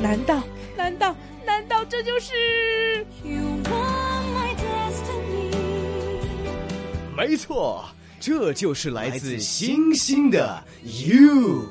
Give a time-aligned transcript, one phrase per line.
[0.00, 0.42] 难道
[0.76, 5.50] 难道难道这就是？You are my destiny.
[7.16, 7.84] 没错，
[8.20, 11.68] 这就是来自星星的 You。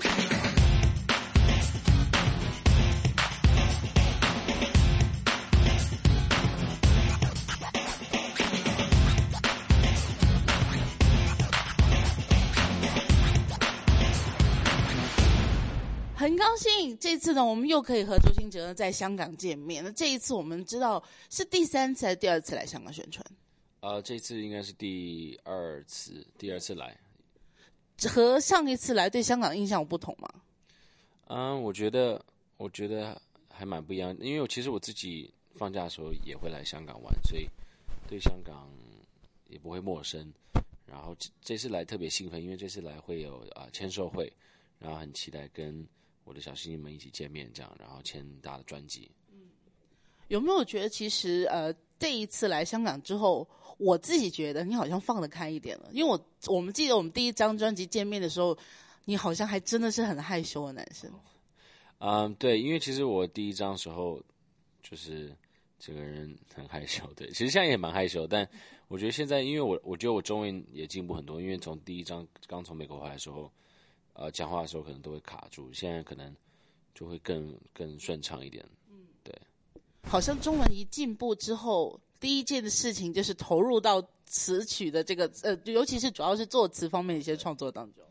[16.23, 19.83] 很高兴这次呢，我们又可以和周星哲在香港见面。
[19.83, 23.21] 那这一次我们知道是第三次还是第二次来香港宣传？
[23.81, 26.97] 呃，这次应该是第二次，第二次来。
[28.07, 30.29] 和上一次来对香港印象有不同吗？
[31.25, 32.23] 嗯，我觉得，
[32.55, 37.50] 我觉得还蛮不一样，因为我其实我自己放假的时候也会来香港玩，所以
[38.08, 38.69] 对香港
[39.50, 40.31] 也不会陌生。
[40.86, 44.31] 然后这这次来特别兴奋，因为这次来会有啊、签售会，
[44.80, 45.86] 然后很期待跟
[46.23, 49.09] 我的小星星们一起见面，这样，然后签大的专辑。
[49.31, 49.39] 嗯
[50.30, 55.89] 有没有觉得其实呃这一次来香港之后，我自己觉得你好像放得开一点了？
[55.92, 58.58] 因为我我们记得我们第一张专辑见面的时候，
[59.06, 61.11] 你好像还真的是很害羞的男生。
[62.00, 64.20] 嗯，对，因为其实我第一张时候
[64.81, 65.36] 就是
[65.78, 68.48] 这个人很害羞，对，其实现在也蛮害羞，但
[68.88, 73.52] 我觉得现在，因为我我觉得我中文也进步很多，因为从第一张刚从美国回来的时候，
[74.14, 76.36] 呃，讲话的时候可能都会卡住，现在可能
[76.94, 78.64] 就会更更顺畅一点。
[78.89, 79.36] 嗯，对
[80.03, 88.03] 好像中文一进步之后，第一件的事情就是投入到词曲的这个呃，尤其是主要是作词方面的一些创作当中。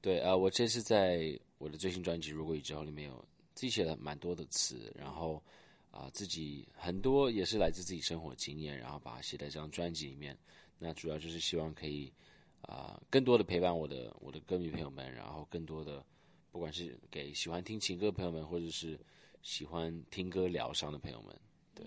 [0.00, 5.42] 对，呃，我这次在我的最新专辑《如果已知后》里面有自己写了蛮多的词，然后
[5.90, 10.36] 啊、自己很多也是来自自己生活经验，然后把它写在这张专辑里面。
[10.78, 12.12] 那主要就是希望可以
[12.62, 16.04] 啊、更多的陪伴我的我的歌迷朋友们，然后更多的
[16.50, 18.98] 不管是给喜欢听情歌的朋友们，或者是
[19.42, 21.34] 喜欢听歌疗伤的朋友们。
[21.74, 21.84] 对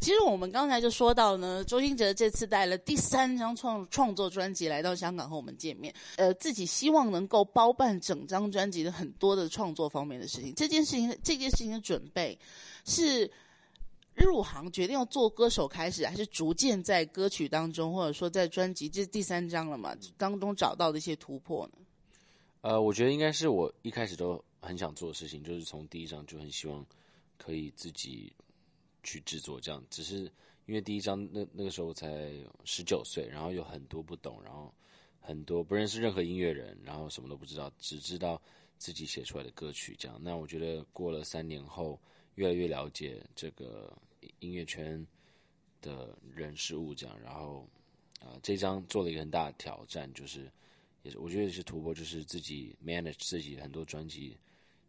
[0.00, 10.52] 其实我们刚才就说到呢，周兴哲这次带了第三张创创作专辑来到香港和我们见面，呃，自己希望能够包办整张专辑的很多的创作方面的事情。
[10.54, 12.36] 这件事情，这件事情的准备
[12.84, 13.30] 是
[14.22, 21.78] 入行决定要做歌手开始，还是逐渐在歌曲当中，或者说在专辑这是第三章了嘛当中找到的一些突破呢？
[22.60, 26.86] 呃，我觉得应该是我一开始都很想做的事情，就是从第一章就很希望
[27.36, 28.32] 可以自己
[29.02, 29.82] 去制作这样。
[29.90, 30.30] 只是
[30.66, 32.32] 因为第一章那那个时候才
[32.64, 34.72] 十九岁，然后有很多不懂，然后
[35.20, 38.40] 很多不认识任何音乐人，然后什么都不知道，只知道
[38.78, 40.18] 自己写出来的歌曲这样。
[40.22, 42.00] 那我觉得过了三年后，
[42.34, 43.96] 越来越了解这个
[44.40, 45.06] 音乐圈
[45.80, 47.68] 的人事物这样，然后
[48.20, 50.50] 啊、这张做了一个很大的挑战，就是。
[51.02, 54.38] 也是我觉得也是突破，就是自己 manage 自己很多专辑，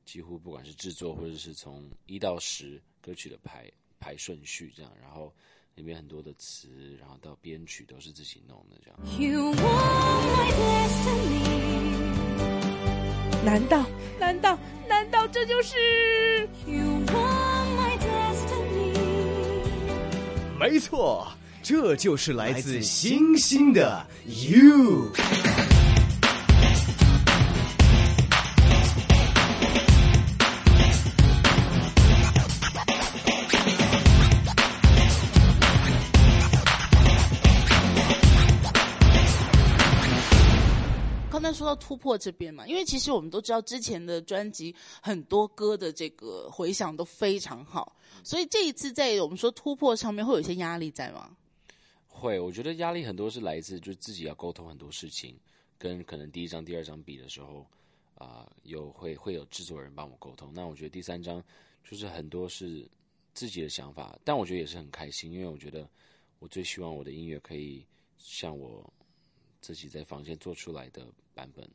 [0.06, 3.70] 几乎不管是制作或者是从一到十歌曲的排
[4.00, 5.34] 排顺序这样，然后
[5.76, 8.98] 里面很多的词，然后到编曲都是自己弄的这样。
[9.20, 11.66] You are my destiny.
[13.44, 13.86] 难道
[14.18, 14.85] 难道难
[15.26, 15.76] 道这就是
[16.68, 18.94] ？You are my destiny.
[20.60, 21.28] 没错，
[21.64, 25.12] 这就是来自星星的 You。
[41.86, 51.38] 突破这边嘛，因为其实我们都知道之前的专辑很多歌的这个回响都非常好，所以这一次在我们说突破上面会有一些压力在吗？
[52.08, 55.38] 会，我觉得压力很多是来自就自己要沟通很多事情，
[55.78, 57.64] 跟可能第一张、第二张比的时候，
[58.16, 60.52] 啊、有会会有制作人帮我沟通。
[60.56, 61.44] 那我觉得第三张
[61.88, 62.90] 就是很多是
[63.36, 65.88] 自己的想法，但我觉得也是很开心，因为我觉得
[66.40, 67.86] 我最希望我的音乐可以
[68.18, 68.92] 像我
[69.66, 71.04] 自己在房间做出来的
[71.34, 71.68] 版本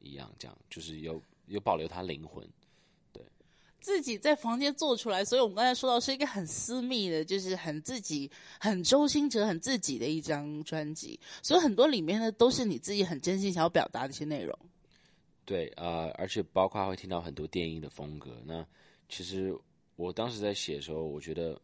[0.00, 2.44] 一样，这样就是有有保留他灵魂。
[3.12, 3.22] 对
[3.80, 8.28] 自己在房间做出来，所以我们刚才说到是一个很私密的，就是很自己、
[8.58, 14.58] 很周星哲、很自己的一张专辑，所以很多里面呢都是你自己很真心想要表达的一些内容。
[15.44, 18.36] 对啊、呃而且包括会听到很多电音的风格。
[18.44, 18.66] 那
[19.08, 19.56] 其实
[19.94, 21.56] 我当时在写的时候，我觉得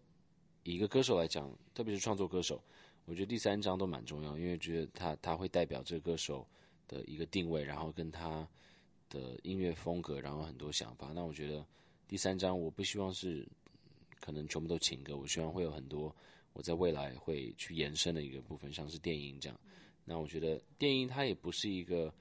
[0.62, 2.62] 以一个歌手来讲，特别是创作歌手，
[3.04, 6.46] 我觉得第三张都蛮重要，因为觉得他他会代表这个歌手
[6.86, 8.48] 的一个定位，然后跟他
[9.08, 11.12] 的音乐风格，然后很多想法。
[11.12, 11.66] 那我觉得
[12.06, 13.46] 第三张我不希望是
[14.20, 16.14] 可能全部都情歌，我希望会有很多
[16.52, 19.60] 我在未来会去延伸的一个部分，像是电音这样。
[20.04, 22.12] 那我觉得电音它也不是一个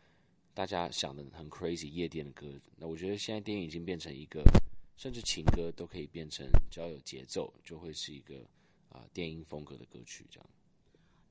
[0.53, 2.47] 大家想的很 crazy 夜店的歌。
[2.75, 4.43] 那我觉得现在电影已经变成一个，
[4.97, 8.43] 甚至情歌都可以变成，只要有节奏，就会是一个
[8.89, 10.49] 啊、电音风格的歌曲这样。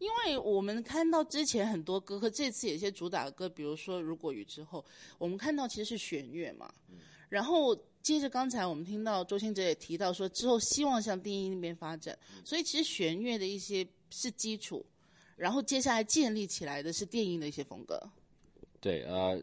[0.00, 4.82] 因为我们看到之前很多歌，和这次有一些主打歌，比如说《如果雨》之后，
[5.18, 6.72] 我们看到其实是弦乐嘛。
[7.28, 14.84] 然后接着刚才我们听到周星哲也提到说，之后希望向电音那边发展，所以其实弦乐的一些是基础，
[15.36, 18.02] 然后接下来建立起来的是电音的一些风格。
[18.80, 19.40] 对，呃，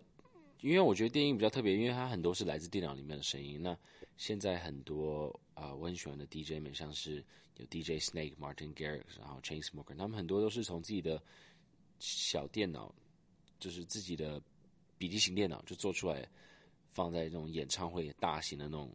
[0.62, 3.62] 因为我觉得电音比较特别，因为它很多是来自电脑里面的声音。
[3.62, 3.78] 那
[4.18, 7.24] 现在很多啊、我很喜欢的 DJ 们，像是
[7.58, 11.22] 有 DJ Snake、Martin Garrix，然后 Chainsmoker，他们很多都是从自己的
[12.00, 12.94] 小电脑，
[13.60, 14.42] 就是自己的
[14.98, 16.28] 笔记型电脑就做出来，
[16.90, 18.92] 放在这种演唱会大型的那种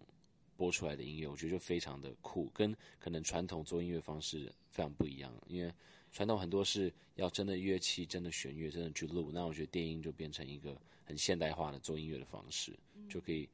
[0.57, 5.73] 播出来的音乐，我觉得就非常的酷，跟可能传统做音乐方式非常不一样，因为。
[6.15, 12.79] 传统很多是要真的乐器、真的弦乐、真的去录，那我觉得电音就变成一个很现代化的做音乐的方式，
[13.09, 13.49] 就可以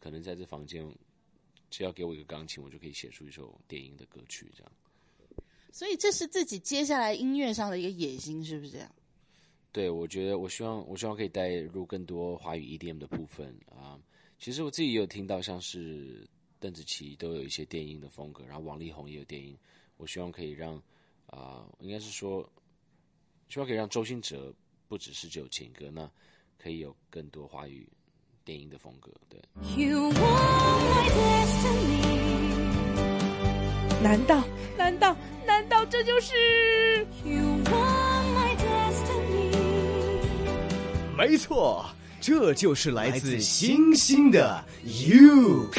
[0.00, 0.84] 可能在这房间，
[1.76, 4.72] 只要给我一个钢琴，我就可以写出一首电音的歌曲，这样。
[5.72, 8.88] 所以这是自己接下来音乐上的一个野心，是不是这样？
[9.72, 13.98] 对，我觉得我希望我希望可以带入更多华语 EDM 的部分啊、
[14.38, 16.24] 其实我自己也有听到，像是
[16.60, 19.58] 邓紫棋都有一些电音的风格，然后王力宏也有电音。
[19.96, 20.80] 我希望可以让
[21.26, 22.48] 啊、应该是说，
[23.48, 24.54] 希望可以让周星哲
[24.86, 26.08] 不只是只有情歌，那
[26.56, 27.88] 可以有更多华语
[28.44, 29.12] 电音的风格。
[29.28, 29.40] 对
[29.76, 30.12] ，You
[34.04, 34.44] 难道
[34.76, 35.16] 难道
[35.46, 36.34] 难道这就是？
[41.16, 41.86] 没错，
[42.20, 45.70] 这就是来自星星的 You。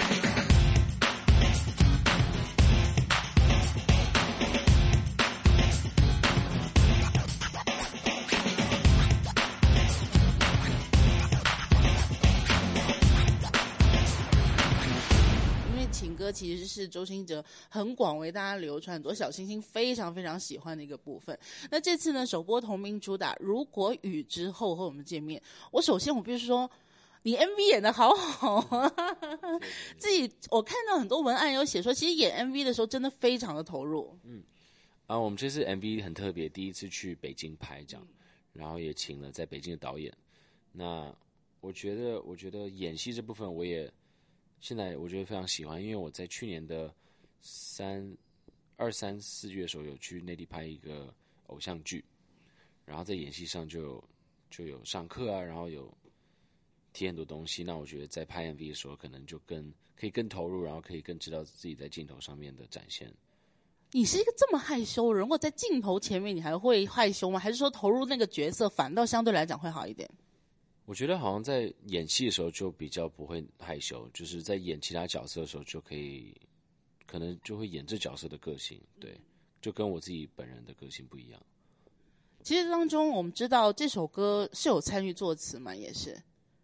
[16.26, 21.38] 歌其实是周星哲很广为大家流传，很多小星星非常非常喜欢的一个部分。
[21.70, 25.40] 那这次呢，首播同名主打《如果雨》之后和我们见面，
[25.72, 26.70] 我首先我必须说。
[27.28, 28.94] 你 MV 演的好好啊！
[29.98, 34.16] 自己我看到很多文案有写说，其实演 MV 的时候真的非常的投入。
[34.26, 34.44] 嗯
[35.08, 38.08] 啊，我们这次 MV 很特别，第一次去北京拍这样，
[38.54, 40.14] 然后也请了在北京的导演。
[40.72, 41.12] 那
[41.62, 43.92] 我觉得，我觉得演戏这部分，我也
[44.66, 46.92] 现在我觉得非常喜欢，因为我在去年的
[47.40, 48.18] 三
[48.78, 51.14] 二三四月的时候有去内地拍一个
[51.46, 52.04] 偶像剧，
[52.84, 54.04] 然后在演戏上就有
[54.50, 55.96] 就有上课啊，然后有
[56.94, 57.64] 提很多东西。
[57.64, 63.14] 那我觉得在拍 MV 的时候，可能就更可以更投入，然后可以更知道自己在镜头上面的展现。
[63.92, 67.40] 你是一个这么害羞人，如果在镜头前面，你还会害羞吗？
[67.40, 70.10] 还是说投入那个角色，反倒相对来讲会好一点？
[70.86, 76.34] 我觉得好像在演戏的时候就比较不会害羞，就是在演其他角色的时候就可以，
[77.08, 79.20] 可能就会演这角色的个性，对，
[79.62, 81.42] 就跟我自己本人的个性不一样。
[82.44, 86.16] 其实当中，我们知道这首歌是有参与作词嘛，也是。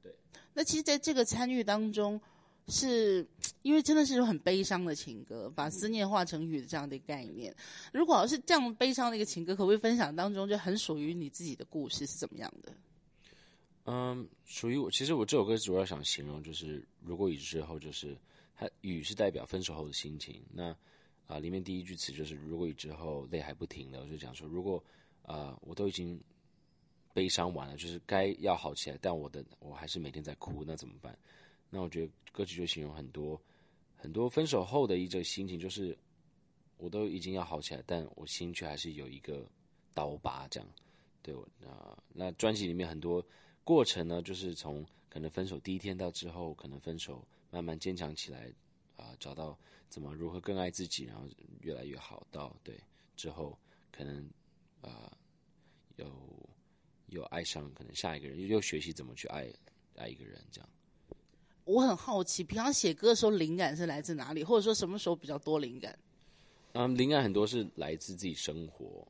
[0.04, 0.14] 对。
[0.54, 2.22] 那其实，在这个参与当中，
[2.68, 3.28] 是
[3.64, 7.56] 因为真的是种很悲伤的情歌，把思念化成雨的这样的一个概念。
[7.92, 12.72] 如果要是这样悲伤的一个情歌，可不可以分享当中就很属于你自己的故事是怎么样的？
[13.86, 18.16] 嗯，属于我，其实我这首歌主要想形容就是，如果雨之后，就是
[18.56, 20.42] 它雨是代表分手后的心情。
[20.54, 20.76] 那
[21.28, 24.84] 啊、里面第一句词就是如果雨之后泪还不停的，我就讲说，如果
[25.24, 26.20] 啊、我都已经
[27.14, 31.18] 悲伤完了，就是该要好起来，但我的我还是每天在哭，那怎么办？
[31.70, 33.42] 那我觉得歌曲就形容很多
[33.96, 35.98] 很多分手后的一个心情，就是
[36.78, 39.44] 我都已经要好起来，但我心却还是有一个
[39.94, 40.70] 刀疤这样。
[41.24, 43.26] 对我啊、那专辑里面很多
[43.64, 48.52] 过程呢，就是从可能分手第一天到之后，可能分手慢慢坚强起来，
[48.98, 49.58] 啊、找到
[49.90, 51.28] 怎么如何更爱自己，然后
[51.62, 52.80] 越来越好，到对
[53.16, 53.58] 之后
[53.92, 54.30] 可能
[54.82, 55.16] 啊、
[55.98, 56.10] 有
[57.08, 59.48] 有爱上可能下一个人，又又学习怎么去爱
[59.96, 60.70] 爱一个人，这样。
[61.66, 65.98] 我很好奇，平常写歌的时候灵感是来自哪里，或者说什么时候比较多灵感？
[66.74, 69.08] 嗯，灵感很多是来自自己生活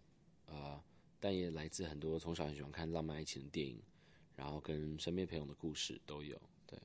[0.48, 0.84] 啊、
[1.20, 3.82] 但也来自很多从小很喜欢看浪漫爱情的电影，
[4.42, 6.36] 然后跟身边朋友的故事都有。
[6.66, 6.76] 对，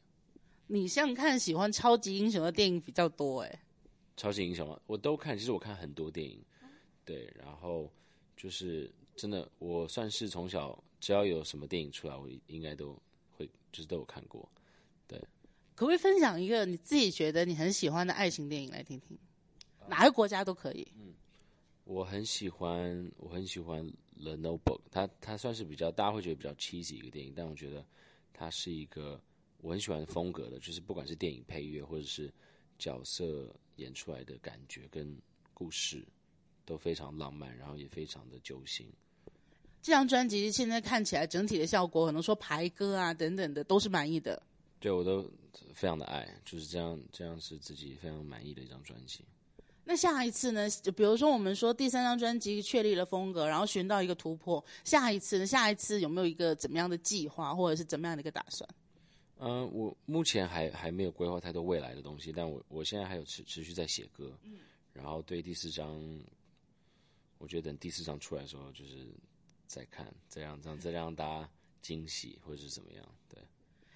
[0.66, 3.62] 你像看喜欢超级英雄的电影比较多哎、
[4.14, 5.38] 超级英雄嘛，我都看。
[5.38, 6.44] 其实我看很多电影，
[7.02, 7.90] 对，然后
[8.36, 12.94] 就是真的，我算是从小只要有什么电影出来，我应该都
[13.30, 14.46] 会就是都有看过。
[15.08, 15.18] 对
[15.74, 19.18] 可不可以分享一个你自己觉得你很喜欢的爱情电影来听听？
[19.88, 20.86] 哪个国家都可以。
[21.86, 23.80] 我很喜欢，我很喜欢
[24.20, 27.86] 《The Notebook》，它它算是比较大家会觉得比较 cheesy 一个电影，但我觉得
[28.34, 29.20] 它是一个
[29.58, 32.28] 我很喜欢的风格的，就是不管是电影配乐或者是
[32.76, 35.16] 角色演出来的感觉跟
[35.54, 36.04] 故事
[36.64, 38.92] 都非常浪漫，然后也非常的揪心。
[39.80, 44.42] 这张专辑现在看起来整体的效果，可能说排歌啊等等的都是满意的。
[44.80, 45.22] 对我都
[45.72, 49.24] 非常的爱，就是这样，这样是自己非常满意的一张专辑。
[49.88, 50.68] 那下一次呢？
[50.68, 55.46] 就比如说我们说第三张专辑确立了风格，然后寻到一个突破，下一次呢？
[55.46, 58.68] 下一次有没有一个怎么样的计划，或者是怎么样的一个打算？
[59.38, 64.54] 嗯、我目前还还没有规划太多未来的东西，但我我现在还有持持续在写歌，嗯
[64.92, 66.20] 然后对第四张，
[67.38, 69.06] 我觉得等第四张出来的时候，就是
[69.68, 71.48] 再看，再让这样再让大家
[71.80, 73.40] 惊喜或者是怎么样，对。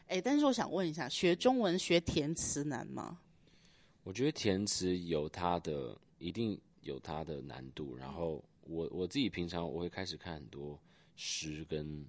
[0.07, 3.19] 哎，但是我想问一下，学中文学填词难吗？
[4.03, 10.79] 我觉得填词有它的一定有它的难度，然后我我自己平常我会开始看很多
[11.17, 12.05] 诗跟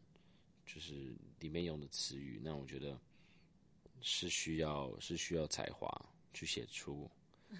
[0.65, 2.98] 就是里面用的词语，那我觉得
[4.01, 5.89] 是需要是需要才华
[6.33, 7.10] 去写出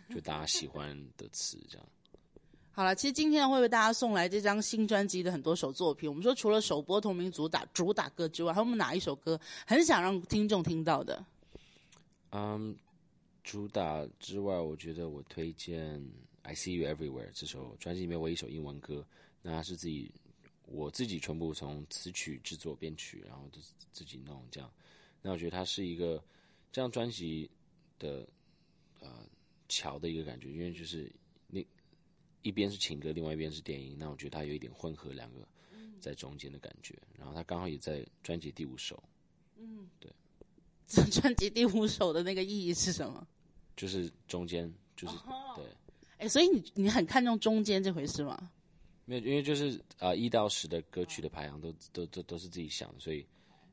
[0.10, 1.88] 就大家喜欢的词这样。
[2.74, 6.10] 好了，其实今天会为大家送来这张新专辑的很多首作品。
[6.10, 11.26] 我们说，除了首播同名主打主打歌之外，还有我们哪一首歌很想让听众听到的？
[12.32, 12.74] 嗯，
[13.44, 16.00] 主打之外，我觉得我推荐
[16.44, 19.06] 《I See You Everywhere》这首专辑里面唯一一首英文歌，
[19.42, 20.12] 那它是自己
[20.66, 24.72] 我自己全部从词曲制作、编曲，然后都是自己弄这样。
[25.22, 26.24] 那我觉得它是一个
[26.72, 27.50] 这张专辑
[28.00, 28.28] 的
[29.00, 29.28] 呃
[29.68, 31.12] 桥的一个感觉，因为就是
[31.48, 31.66] 那
[32.42, 35.48] 一边是情歌，另外一边是电音，那我觉得它有一点混合两个
[36.00, 36.98] 在中间的感觉。
[37.18, 39.04] 然后它刚好也在专辑第五首，
[40.92, 43.26] 这专辑第五首的那个意义是什么？
[43.78, 45.16] 就是中间就是、
[45.56, 45.66] 对。
[46.18, 48.52] 哎，所以你你很看重中间这回事吗？
[49.06, 53.26] 没有，因为就是啊，一、到十的歌曲的排行都都都都是自己想的，所以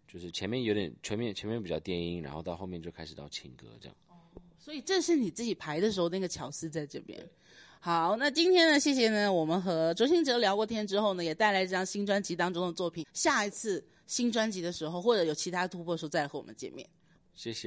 [0.06, 3.96] 就是前面有点前面前面比较电音，然后到后面就开始到情歌这样。
[4.58, 7.22] 所以这是你自己排的时候那个巧思在这边。
[7.80, 13.06] 好，那今天呢，谢谢呢，我们和周兴哲聊过天之后呢，也带来这张新专辑当中的作品。
[13.12, 16.88] 下一次新专辑的时候，或者有其他突破的时候，再来和我们见面。
[17.38, 17.56] 谢谢。